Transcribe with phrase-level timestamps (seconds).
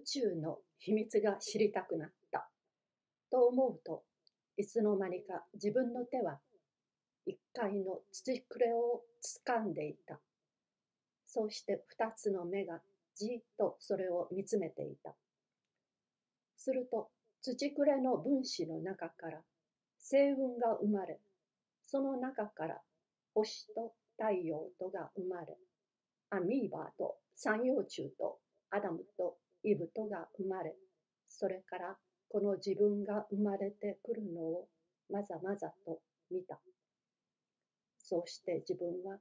[0.00, 2.48] 宇宙の秘密が知りたくなった。
[3.30, 4.02] と思うと、
[4.56, 6.38] いつの間にか自分の手は
[7.26, 9.02] 一階の土くれを
[9.46, 10.18] 掴んでいた。
[11.26, 12.80] そうして二つの目が
[13.14, 15.14] じっとそれを見つめていた。
[16.56, 17.10] すると
[17.42, 19.38] 土くれの分子の中から
[19.98, 21.20] 星雲が生まれ、
[21.86, 22.80] その中から
[23.34, 25.56] 星と太陽とが生まれ、
[26.30, 28.38] アミーバーと三葉虫と
[28.70, 30.74] アダムとイブとが生まれ、
[31.28, 31.96] それから
[32.28, 34.68] この自分が生まれてくるのを
[35.10, 36.60] まざまざと見た。
[37.98, 39.18] そうして自分は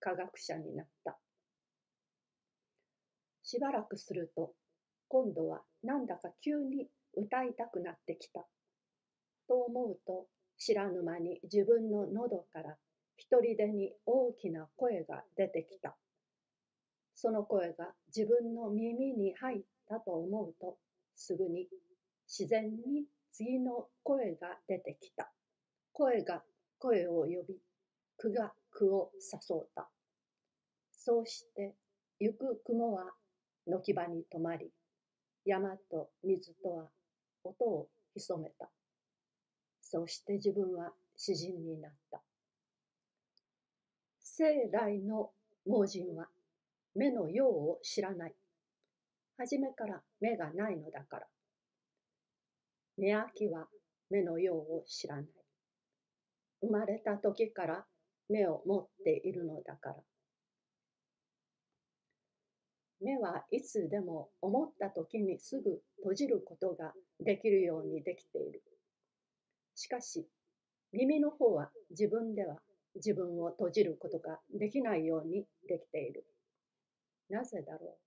[0.00, 1.18] 科学者になった。
[3.42, 4.52] しばらくすると、
[5.08, 8.44] 今度はなんだか急に歌いたくなってきた。
[9.48, 10.26] と思うと、
[10.58, 12.76] 知らぬ間に自分の喉から
[13.16, 15.96] 一人でに大きな声が出てきた。
[17.16, 20.76] その声が自分の耳に入ったと思うと、
[21.16, 21.66] すぐに
[22.28, 25.32] 自然に次の声が出てきた。
[25.92, 26.42] 声が
[26.78, 27.56] 声を呼び、
[28.18, 29.88] 句が句を誘うた。
[30.92, 31.74] そうして、
[32.20, 33.14] 行く雲は
[33.66, 34.70] 軒場に止まり、
[35.46, 36.84] 山と水とは
[37.44, 38.68] 音を潜めた。
[39.80, 42.20] そうして自分は詩人になった。
[44.20, 45.30] 生来の
[45.66, 46.28] 盲人は
[46.96, 48.34] 目の用を知らない。
[49.36, 51.26] 初めから目がないのだから。
[52.96, 53.66] 目開きは
[54.08, 55.26] 目の用を知らない。
[56.62, 57.84] 生まれた時から
[58.30, 59.96] 目を持っているのだから。
[63.02, 68.62] 目はいつでも思った時にすぐ閉じることができるようにできている。
[69.74, 70.26] しかし、
[70.92, 72.56] 耳の方は自分では
[72.94, 76.24] 自分を閉じることができないようにできている。
[77.28, 78.06] なぜだろう。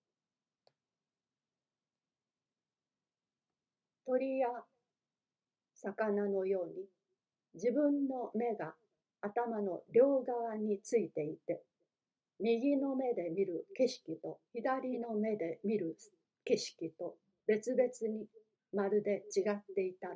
[4.05, 4.47] 鳥や
[5.75, 6.85] 魚のように
[7.53, 8.73] 自分の目が
[9.21, 11.61] 頭の両側についていて
[12.39, 15.95] 右の目で見る景色と左の目で見る
[16.45, 17.15] 景色と
[17.45, 18.25] 別々に
[18.73, 20.15] まるで違っていたら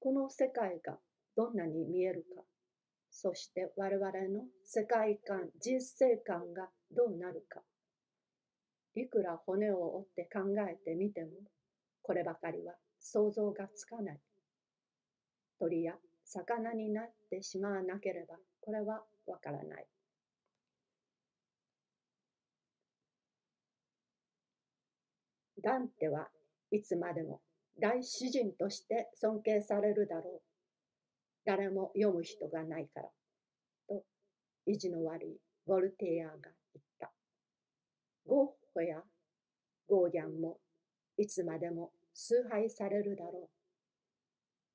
[0.00, 0.98] この世界が
[1.36, 2.42] どんなに見えるか
[3.10, 7.60] そして我々の世界観人生観がどうなるか。
[8.96, 11.30] いくら骨を折って考えてみても、
[12.02, 14.20] こればかりは想像がつかない。
[15.58, 19.86] 鳥や魚になってしまわなければ、これはわからない。
[25.62, 26.28] ダンテは
[26.70, 27.40] いつまでも
[27.78, 30.42] 大詩人として尊敬されるだろう。
[31.44, 33.08] 誰も読む人がないから。
[33.88, 34.04] と、
[34.66, 35.36] 意地の悪い
[35.66, 37.12] ウォルティアが言った。
[38.26, 39.02] ゴや
[39.88, 40.58] ゴーギャンも
[41.16, 43.48] いつまでも崇拝されるだろ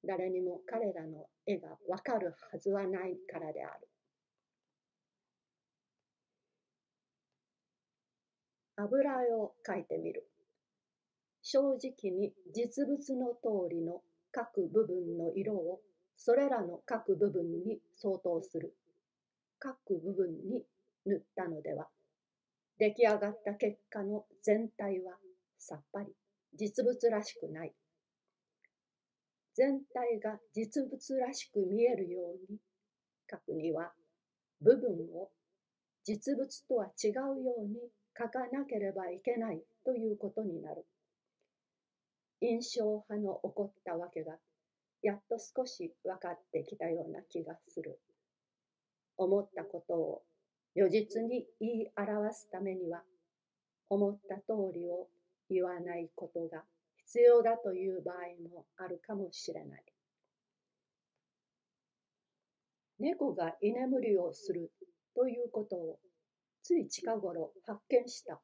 [0.03, 0.07] う。
[0.07, 3.87] 誰にも彼らの絵がわかるはずはないからである。
[8.77, 10.27] 油絵を描いてみる。
[11.43, 14.01] 正直に実物の通りの
[14.31, 15.81] 各部分の色を
[16.15, 18.75] それらの各部分に相当する。
[19.59, 20.63] 各部分に
[21.05, 21.87] 塗ったのでは
[22.81, 25.13] 出来上がった結果の全体は
[25.59, 26.07] さっぱり
[26.57, 27.73] 実物らしくない。
[29.55, 32.57] 全体が実物らしく見えるように
[33.29, 33.91] 書くには
[34.61, 35.29] 部分を
[36.03, 37.75] 実物とは違うように
[38.17, 40.83] 書かなければいけないということになる。
[42.41, 44.37] 印象派の起こったわけが
[45.03, 47.99] やっと少し分かってきたような気がする。
[49.17, 50.23] 思ったことを
[50.75, 53.03] 如実に言い表すためには、
[53.89, 55.07] 思った通りを
[55.49, 56.63] 言わないことが
[56.95, 58.15] 必要だという場合
[58.49, 59.83] もあるかもしれない。
[62.99, 64.71] 猫が居眠りをする
[65.15, 65.99] ということを
[66.61, 68.39] つい近頃発見した。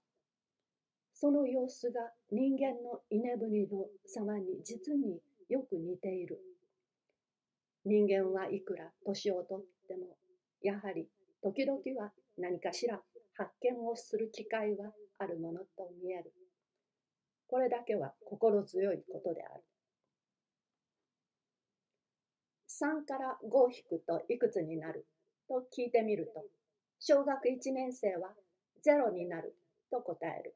[1.14, 6.40] その様子が人間の居眠りの様に実によく似ている。
[7.86, 10.18] 人間はいくら年をとっても、
[10.62, 11.08] やはり
[11.42, 13.00] 時々は何かしら
[13.36, 16.34] 発見をする機会はあるものと見える。
[17.48, 19.64] これだけは心強いことである。
[22.70, 25.08] 3から5を引くといくつになる
[25.48, 26.44] と聞いてみると、
[27.00, 28.30] 小学1年生は
[28.86, 29.56] 0になる
[29.90, 30.56] と答える。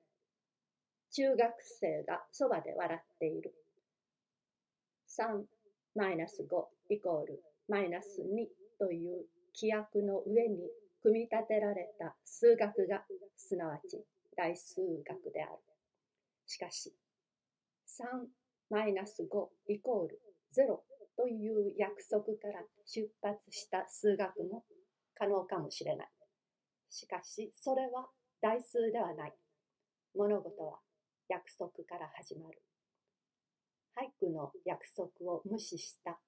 [1.11, 3.53] 中学生がそばで笑っている。
[5.09, 5.43] 3
[5.95, 8.47] マイナス5イコールマイナス2
[8.79, 9.25] という
[9.55, 10.69] 規約の上に
[11.01, 13.03] 組み立てられた数学が
[13.35, 14.03] すなわち
[14.35, 15.51] 大数学である。
[16.45, 16.93] しかし、
[18.69, 20.21] 3-5イコール
[20.55, 20.79] 0
[21.17, 24.63] という約束から出発した数学も
[25.15, 26.09] 可能かもしれない。
[26.89, 28.07] しかし、それは
[28.41, 29.33] 代数ではない。
[30.15, 30.79] 物事は
[31.29, 32.61] 約束から始まる。
[33.95, 36.19] 俳句の約束を無視した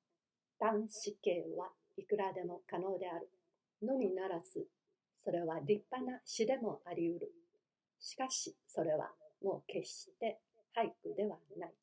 [0.59, 1.69] 単子形は
[2.13, 3.27] くらでも可能である。
[3.81, 4.67] のみならず、
[5.25, 7.31] それは立派な詩でもあり得る。
[7.99, 9.09] しかし、それは
[9.41, 10.39] もう決して
[10.77, 11.73] 俳句ではない。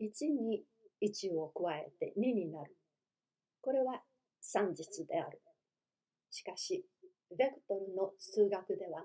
[0.00, 0.64] 1に
[1.02, 2.74] 1を加えて2になる。
[3.60, 4.00] これは
[4.40, 5.38] 算術である。
[6.30, 6.82] しかし、
[7.36, 9.04] ベクトルの数学では、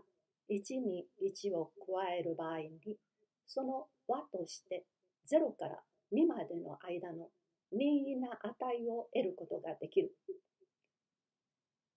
[0.50, 2.98] 1に1を加える場合に、
[3.46, 4.86] その和として
[5.32, 5.80] 0から
[6.12, 7.30] 2までの間の
[7.72, 10.16] 任意な値を得ることができる。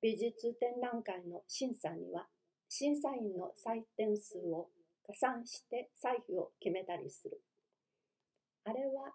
[0.00, 2.26] 美術展覧会の審査には、
[2.68, 4.68] 審査員の採点数を
[5.06, 7.40] 加算して歳費を決めたりする。
[8.64, 9.14] あれは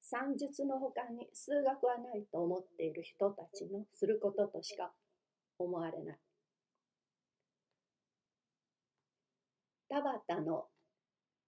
[0.00, 4.92] 算術の他に数学はないと思っている人たちのすることとしか
[5.58, 6.18] 思われない。
[9.88, 10.66] 田端の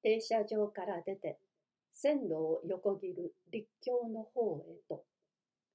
[0.03, 1.39] 停車場から出て
[2.05, 5.05] 線路を横切る立教の方へと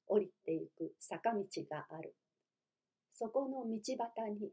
[0.05, 1.39] 降りていく坂道
[1.71, 2.13] がある。
[3.15, 4.51] そこの道端に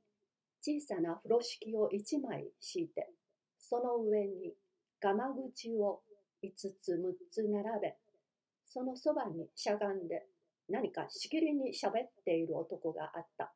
[0.63, 3.11] 小さな風呂敷を一枚敷いて、
[3.59, 4.55] その上に
[5.03, 6.01] ガマ口を
[6.43, 6.49] 5
[6.81, 7.95] つ6つ並べ、
[8.65, 10.23] そのそばにしゃがんで
[10.71, 13.53] 何かしきりにしゃべっている男があった。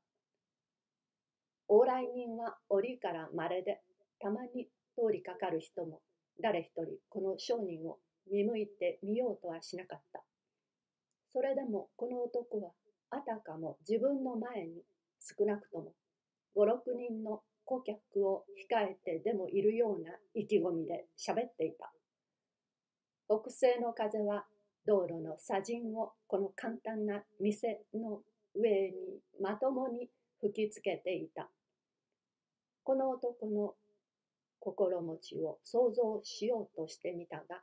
[1.70, 3.80] 往来人は檻から稀で、
[4.20, 6.02] たまに通りかかる人も
[6.42, 7.96] 誰一人この商人を
[8.30, 10.22] 見向いてみようとはしなかった。
[11.32, 12.70] それでもこの男は
[13.10, 14.82] あたかも自分の前に
[15.20, 15.92] 少なくとも
[16.54, 21.92] 五六人の顧客を控えてでもいるような意気込みで喋っていた。
[23.28, 24.44] 北西の風は
[24.86, 28.22] 道路の砂塵をこの簡単な店の
[28.56, 30.08] 上にまともに
[30.40, 31.48] 吹きつけていた。
[32.82, 33.74] この男の
[34.58, 37.60] 心持ちを想像しようとしてみたが、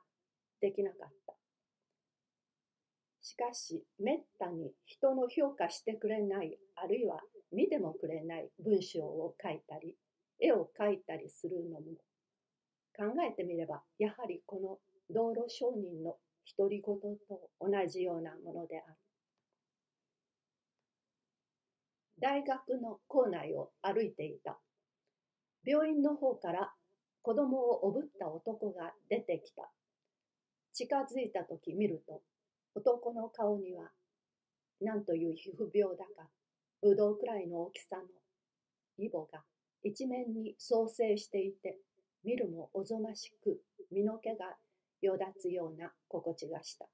[0.62, 1.34] できなかった。
[3.22, 7.20] しかし、めったに人の評価してくれない、あるいは
[7.52, 9.96] 見てもくれない文章を書いたり、
[10.40, 11.86] 絵を描いたりするのも、
[12.96, 14.80] 考えてみれば、やはりこの
[15.14, 16.16] 道路商人の
[16.58, 16.96] 独り言
[17.28, 18.96] と同じようなものである。
[22.20, 24.58] 大学の校内を歩いていた。
[25.64, 26.74] 病院の方から
[27.22, 29.70] 子供をおぶった男が出てきた。
[30.78, 32.22] 近づいた時見ると、
[32.76, 33.90] 男の顔には、
[34.80, 36.30] 何という皮膚病だか、
[36.84, 38.04] ぶどうくらいの大きさの
[39.00, 39.42] イボが
[39.82, 41.80] 一面に創生していて、
[42.24, 43.60] 見るもおぞましく
[43.92, 44.56] 身の毛が
[45.02, 46.86] よだつような心地がした。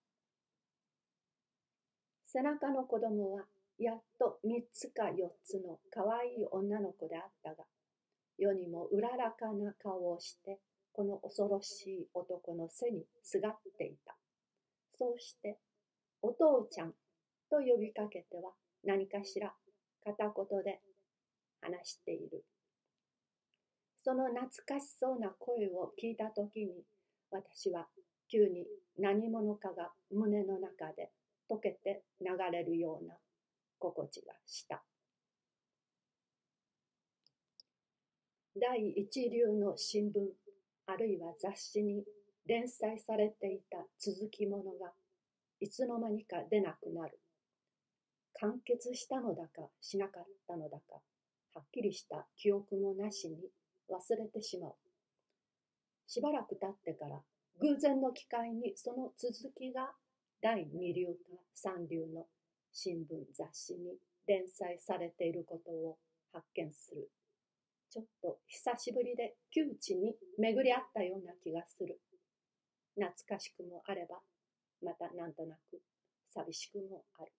[2.28, 3.44] 背中の子供は
[3.78, 7.66] やっと三つか四つのかわいい女の子であったが、
[8.38, 10.62] 世にもうららかな顔をして、
[10.94, 14.16] この恐ろしい男の背にすがっていた。
[14.98, 15.58] そうして、
[16.22, 16.94] お父ちゃん
[17.50, 18.52] と呼びかけては
[18.84, 19.54] 何かしら
[20.04, 20.80] 片言で
[21.62, 22.44] 話している。
[24.04, 26.84] その懐かしそうな声を聞いたときに、
[27.32, 27.88] 私は
[28.30, 28.68] 急に
[29.00, 31.12] 何者かが胸の中で
[31.50, 33.16] 溶けて流れるような
[33.80, 34.84] 心地がした。
[38.56, 40.43] 第一流の新聞
[40.86, 42.04] あるいは雑誌に
[42.46, 44.92] 連載されていた続きものが
[45.60, 47.20] いつの間にか出なくなる。
[48.40, 50.96] 完結したのだかしなかったのだか
[51.54, 53.38] はっきりした記憶もなしに
[53.90, 54.76] 忘れてしまう。
[56.08, 57.22] しばらく経ってから
[57.62, 59.92] 偶然の機会にその続きが
[60.42, 61.12] 第二流か
[61.54, 62.26] 三流の
[62.74, 63.96] 新聞雑誌に
[64.28, 65.98] 連載されていることを
[66.34, 67.10] 発見する。
[67.94, 72.00] ちょっと久しぶりで窮地に巡り合ったような気がする。
[72.96, 74.18] 懐かしくもあれば、
[74.82, 75.80] またなんとなく
[76.34, 77.32] 寂しくもある。